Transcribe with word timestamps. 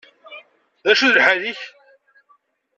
D 0.83 0.85
acu 0.91 1.07
d 1.09 1.13
lḥal-ik? 1.17 1.61